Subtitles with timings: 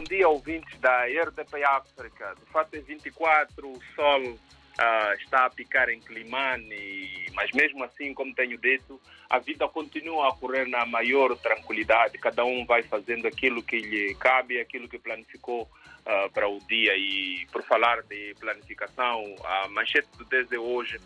[0.00, 2.34] bom dia, ouvintes da RDP África.
[2.42, 4.38] De fato, é 24, o sol
[4.80, 10.28] uh, está a picar em Climane, mas mesmo assim, como tenho dito, a vida continua
[10.28, 12.18] a correr na maior tranquilidade.
[12.18, 16.96] Cada um vai fazendo aquilo que lhe cabe, aquilo que planificou uh, para o dia.
[16.96, 20.98] E por falar de planificação, a manchete do desde hoje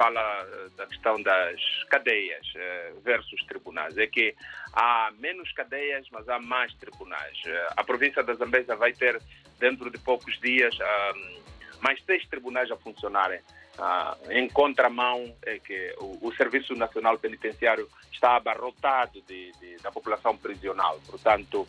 [0.00, 1.60] fala eh, da questão das
[1.90, 3.96] cadeias eh, versus tribunais.
[3.98, 4.34] É que
[4.72, 7.38] há menos cadeias, mas há mais tribunais.
[7.44, 9.20] Eh, a província da Zambésia vai ter,
[9.58, 10.74] dentro de poucos dias,
[11.80, 13.40] mais seis tribunais a funcionarem.
[14.30, 20.36] em contramão é que o, o, Serviço Nacional Penitenciário está abarrotado de, de, da população
[20.36, 21.00] prisional.
[21.06, 21.66] Portanto,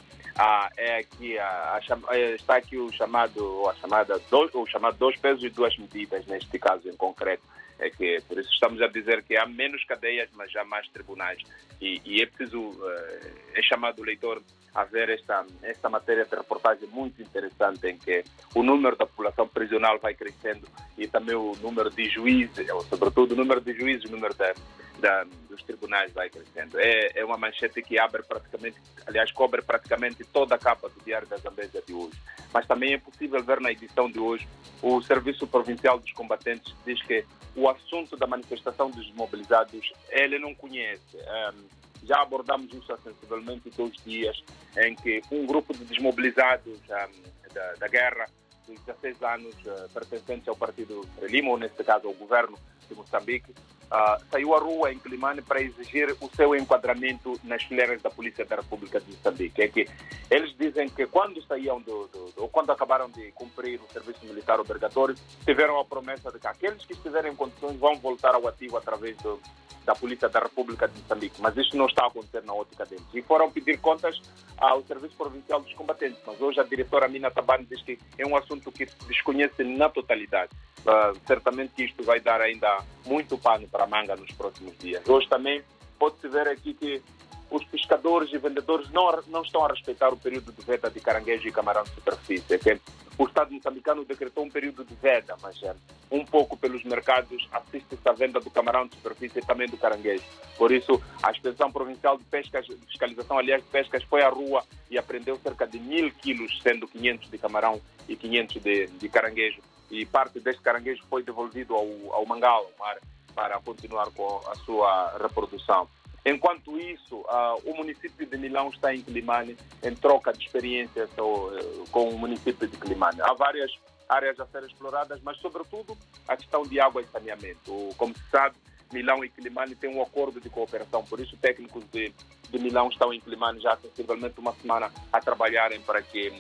[0.78, 5.44] é aqui a, a, está aqui o chamado, a chamada, dois, o chamado dois pesos
[5.44, 7.44] e duas medidas, neste caso em concreto
[7.82, 11.42] é que por isso estamos a dizer que há menos cadeias, mas já mais tribunais.
[11.82, 14.42] E, e é preciso, eh, é chamado o leitor
[14.74, 18.24] a ver esta, esta matéria de reportagem muito interessante em que
[18.56, 20.66] o número da população prisional vai crescendo
[20.98, 24.54] e também o número de juízes, ou sobretudo o número de juízes, o número da,
[25.00, 26.80] da, dos tribunais vai crescendo.
[26.80, 31.28] É, é uma manchete que abre praticamente, aliás, cobre praticamente toda a capa do Diário
[31.28, 32.18] da Zambésia de hoje.
[32.54, 34.48] Mas também é possível ver na edição de hoje
[34.82, 40.54] o Serviço Provincial dos Combatentes diz que o assunto da manifestação dos desmobilizados ele não
[40.56, 41.18] conhece.
[41.18, 44.42] Um, já abordamos isso sensivelmente dois dias,
[44.78, 48.28] em que um grupo de desmobilizados um, da, da guerra
[48.68, 53.52] de 16 anos, uh, pertencentes ao Partido Frelimo, ou neste caso ao governo de Moçambique,
[53.52, 58.46] uh, saiu à rua em Climane para exigir o seu enquadramento nas fileiras da Polícia
[58.46, 59.62] da República de Moçambique.
[59.62, 59.88] É que
[60.30, 64.60] eles dizem que quando saíam do, do, ou quando acabaram de cumprir o serviço militar
[64.60, 65.16] obrigatório,
[65.46, 69.18] tiveram a promessa de que aqueles que estiverem em condições vão voltar ao ativo através
[69.18, 69.40] do,
[69.86, 73.06] da Polícia da República de Moçambique, mas isto não está a acontecer na ótica deles.
[73.14, 74.22] E foram pedir contas
[74.62, 78.36] ao Serviço Provincial dos Combatentes, mas hoje a diretora Mina Tabane diz que é um
[78.36, 80.52] assunto que se desconhece na totalidade.
[80.82, 85.04] Uh, certamente isto vai dar ainda muito pano para a manga nos próximos dias.
[85.08, 85.64] Hoje também
[85.98, 87.02] pode-se ver aqui que
[87.50, 91.48] os pescadores e vendedores não, não estão a respeitar o período de veda de caranguejo
[91.48, 92.58] e camarão de superfície.
[92.58, 92.80] Que
[93.18, 95.76] o Estado moçambicano decretou um período de veda, mas é,
[96.12, 100.24] um pouco pelos mercados assiste-se à venda do camarão de superfície e também do caranguejo.
[100.58, 104.98] Por isso, a Inspeção Provincial de Pescas, Fiscalização, aliás, de Pescas, foi à rua e
[104.98, 109.62] apreendeu cerca de mil quilos, sendo 500 de camarão e 500 de, de caranguejo.
[109.90, 112.98] E parte deste caranguejo foi devolvido ao, ao mangal, ao mar,
[113.36, 115.88] para continuar com a sua reprodução.
[116.26, 121.90] Enquanto isso, uh, o município de Milão está em Climane em troca de experiências uh,
[121.90, 123.22] com o município de Climane.
[123.22, 123.72] Há várias
[124.08, 127.90] áreas a serem exploradas, mas, sobretudo, a questão de água e saneamento.
[127.98, 128.56] Como se sabe,
[128.92, 132.14] Milão e Climane têm um acordo de cooperação, por isso técnicos de,
[132.50, 136.32] de Milão estão em Climane já há sensivelmente uma semana a trabalharem para que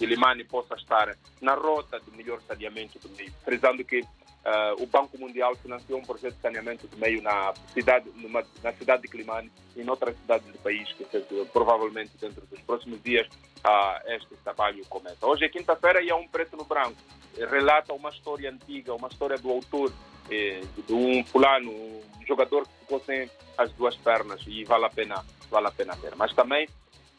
[0.00, 4.02] Limane possa estar na rota do melhor saneamento do meio, frisando que
[4.44, 8.72] Uh, o Banco Mundial financiou um projeto de saneamento do meio na cidade, numa, na
[8.72, 11.04] cidade de Climane e em outras cidades do país, que
[11.52, 13.28] provavelmente dentro dos próximos dias
[13.64, 15.24] uh, este trabalho começa.
[15.24, 16.96] Hoje é quinta-feira e é um preto no branco.
[17.36, 19.92] Relata uma história antiga, uma história do autor,
[20.30, 24.90] eh, de um fulano, um jogador que ficou sem as duas pernas e vale a
[24.90, 26.14] pena, vale a pena ver.
[26.16, 26.66] Mas também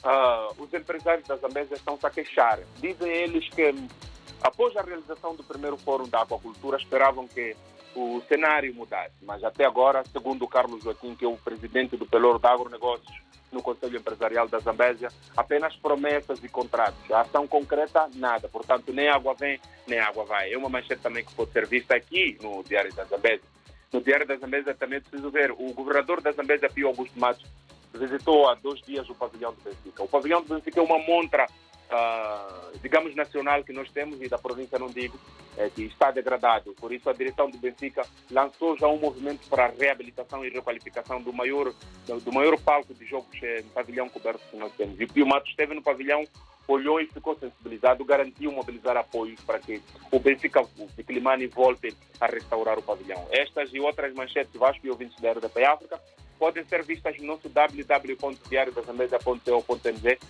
[0.04, 2.60] uh, os empresários da Zambésia estão-se a queixar.
[2.80, 3.74] Dizem eles que
[4.44, 7.56] Após a realização do primeiro Fórum da Aquacultura, esperavam que
[7.96, 12.40] o cenário mudasse, mas até agora, segundo Carlos Joaquim, que é o presidente do Pelouro
[12.40, 13.24] de Agronegócios
[13.54, 17.10] no Conselho Empresarial da Zambésia, apenas promessas e contratos.
[17.12, 18.50] A ação concreta, nada.
[18.50, 20.52] Portanto, nem água vem, nem água vai.
[20.52, 23.48] É uma manchete também que pode ser vista aqui no Diário da Zambésia.
[23.94, 27.46] No Diário da Zambésia também preciso ver, o governador da Zambésia, Pio Augusto Matos,
[27.94, 30.04] visitou há dois dias o pavilhão do Benfica.
[30.04, 31.46] O pavilhão do Benfica é uma montra
[31.94, 35.18] uh, digamos, nacional que nós temos e da província não digo,
[35.58, 36.74] é, que está degradado.
[36.74, 41.22] Por isso, a direção do Benfica lançou já um movimento para a reabilitação e requalificação
[41.22, 41.72] do maior,
[42.06, 45.00] do maior palco de jogos é, no pavilhão coberto que nós temos.
[45.00, 46.26] E o Pio Matos esteve no pavilhão,
[46.68, 49.82] olhou e ficou sensibilizado, garantiu mobilizar apoios para que
[50.12, 53.28] o Benfica de Climane volte a restaurar o pavilhão.
[53.32, 56.02] Estas e outras manchetes Vasco e ouvintes da RDP África
[56.40, 60.18] podem ser vistas no nosso www.diariodasamesa.co.mz